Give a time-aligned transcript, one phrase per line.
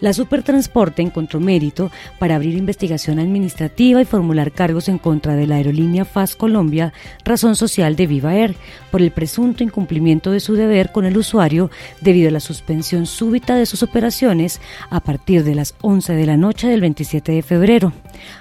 [0.00, 1.90] La Supertransporte encontró mérito
[2.20, 6.92] para abrir investigación administrativa y formular cargos en contra de la aerolínea FAS Colombia,
[7.24, 8.54] razón social de Viva Air,
[8.92, 11.70] por el presunto incumplimiento de su deber con el usuario
[12.00, 16.36] debido a la suspensión súbita de sus operaciones a partir de las 11 de la
[16.36, 17.92] noche del 27 de febrero.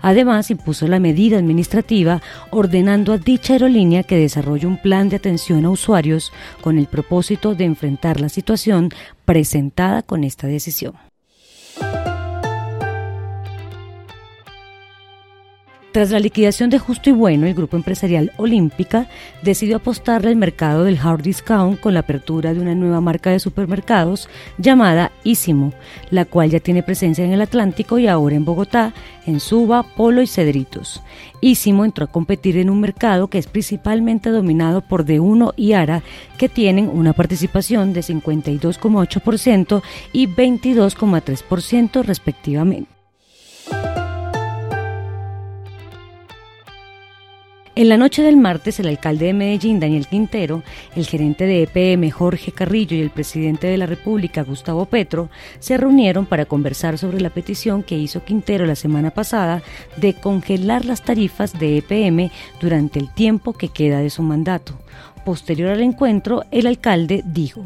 [0.00, 5.64] Además, impuso la medida administrativa ordenando a dicha aerolínea que desarrolle un plan de atención
[5.66, 6.32] a usuarios
[6.62, 8.88] con el propósito de enfrentar la situación
[9.26, 11.11] presentada con esta decisión.
[15.92, 19.08] Tras la liquidación de Justo y Bueno, el grupo empresarial Olímpica
[19.42, 23.38] decidió apostarle al mercado del hard discount con la apertura de una nueva marca de
[23.38, 25.74] supermercados llamada Ísimo,
[26.10, 28.94] la cual ya tiene presencia en el Atlántico y ahora en Bogotá,
[29.26, 31.02] en Suba, Polo y Cedritos.
[31.42, 36.02] Ísimo entró a competir en un mercado que es principalmente dominado por D1 y ARA,
[36.38, 39.82] que tienen una participación de 52,8%
[40.14, 43.01] y 22,3% respectivamente.
[47.74, 50.62] En la noche del martes, el alcalde de Medellín, Daniel Quintero,
[50.94, 55.78] el gerente de EPM, Jorge Carrillo, y el presidente de la República, Gustavo Petro, se
[55.78, 59.62] reunieron para conversar sobre la petición que hizo Quintero la semana pasada
[59.96, 64.74] de congelar las tarifas de EPM durante el tiempo que queda de su mandato.
[65.24, 67.62] Posterior al encuentro, el alcalde dijo,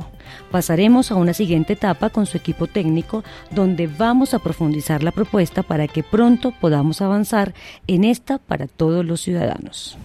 [0.51, 5.63] pasaremos a una siguiente etapa con su equipo técnico donde vamos a profundizar la propuesta
[5.63, 7.55] para que pronto podamos avanzar
[7.87, 9.97] en esta para todos los ciudadanos.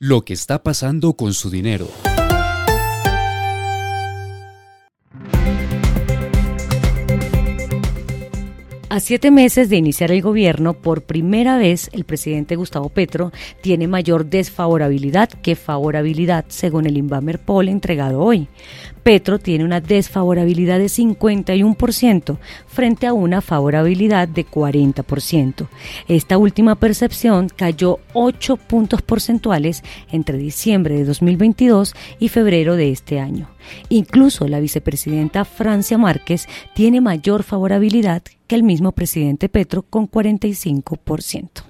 [0.00, 1.86] Lo que está pasando con su dinero.
[8.92, 13.32] A siete meses de iniciar el gobierno, por primera vez el presidente Gustavo Petro
[13.62, 18.48] tiene mayor desfavorabilidad que favorabilidad, según el Inbamer Poll entregado hoy.
[19.02, 22.36] Petro tiene una desfavorabilidad de 51%
[22.66, 25.68] frente a una favorabilidad de 40%.
[26.06, 33.20] Esta última percepción cayó 8 puntos porcentuales entre diciembre de 2022 y febrero de este
[33.20, 33.48] año.
[33.88, 41.62] Incluso la vicepresidenta Francia Márquez tiene mayor favorabilidad que el mismo presidente Petro con 45%.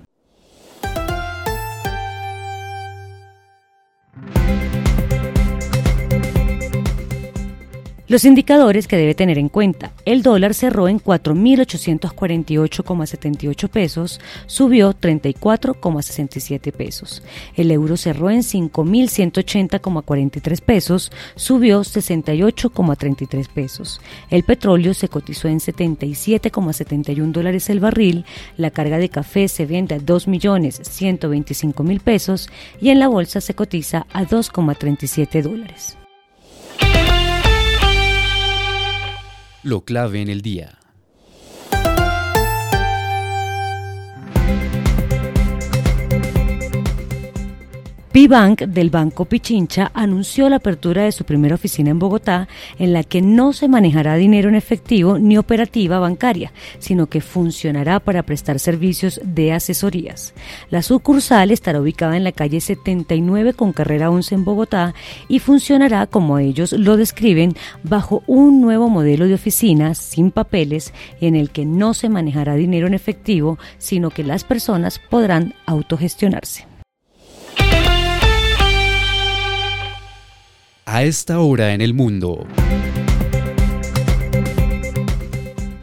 [8.13, 9.93] Los indicadores que debe tener en cuenta.
[10.05, 17.23] El dólar cerró en 4.848,78 pesos, subió 34,67 pesos.
[17.57, 24.03] El euro cerró en 5.180,43 pesos, subió 68,33 pesos.
[24.29, 28.27] El petróleo se cotizó en 77,71 dólares el barril.
[28.59, 34.07] La carga de café se vende a 2.125.000 pesos y en la bolsa se cotiza
[34.13, 35.97] a 2,37 dólares.
[39.65, 40.82] Lo clave en el día.
[48.23, 52.47] P-Bank del Banco Pichincha anunció la apertura de su primera oficina en Bogotá,
[52.79, 57.99] en la que no se manejará dinero en efectivo ni operativa bancaria, sino que funcionará
[57.99, 60.35] para prestar servicios de asesorías.
[60.71, 64.95] La sucursal estará ubicada en la calle 79 con carrera 11 en Bogotá
[65.27, 71.35] y funcionará como ellos lo describen bajo un nuevo modelo de oficina sin papeles en
[71.35, 76.72] el que no se manejará dinero en efectivo, sino que las personas podrán autogestionarse.
[80.93, 82.47] A esta hora en el mundo.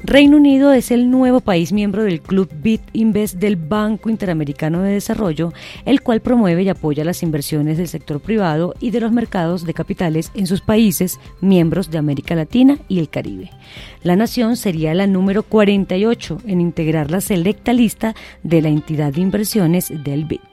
[0.03, 4.91] Reino Unido es el nuevo país miembro del Club Bit Invest del Banco Interamericano de
[4.91, 5.51] Desarrollo,
[5.85, 9.73] el cual promueve y apoya las inversiones del sector privado y de los mercados de
[9.73, 13.49] capitales en sus países miembros de América Latina y el Caribe.
[14.03, 18.13] La nación sería la número 48 en integrar la selecta lista
[18.43, 20.48] de la entidad de inversiones del BIT.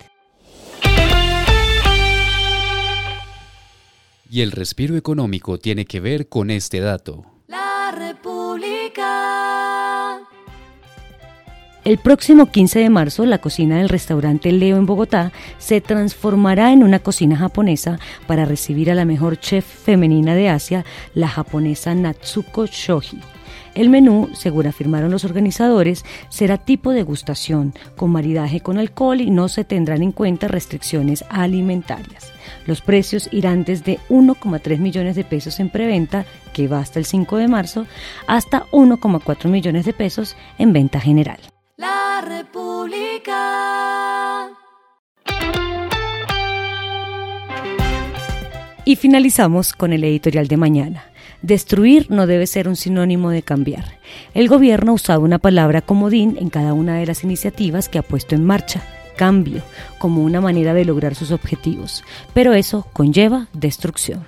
[4.31, 7.25] Y el respiro económico tiene que ver con este dato.
[7.47, 9.07] La República.
[11.85, 16.83] El próximo 15 de marzo, la cocina del restaurante Leo en Bogotá se transformará en
[16.83, 20.85] una cocina japonesa para recibir a la mejor chef femenina de Asia,
[21.15, 23.21] la japonesa Natsuko Shoji.
[23.75, 29.49] El menú, según afirmaron los organizadores, será tipo degustación, con maridaje con alcohol y no
[29.49, 32.33] se tendrán en cuenta restricciones alimentarias.
[32.67, 37.37] Los precios irán desde 1,3 millones de pesos en preventa, que va hasta el 5
[37.37, 37.87] de marzo,
[38.27, 41.39] hasta 1,4 millones de pesos en venta general.
[41.77, 43.37] La República.
[48.85, 51.05] Y finalizamos con el editorial de mañana.
[51.43, 53.99] Destruir no debe ser un sinónimo de cambiar.
[54.35, 58.03] El gobierno ha usado una palabra comodín en cada una de las iniciativas que ha
[58.03, 58.83] puesto en marcha,
[59.17, 59.63] cambio,
[59.99, 64.25] como una manera de lograr sus objetivos, pero eso conlleva destrucción.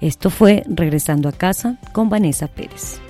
[0.00, 3.00] Esto fue Regresando a casa con Vanessa Pérez.